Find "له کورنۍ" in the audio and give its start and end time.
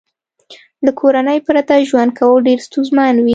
0.85-1.39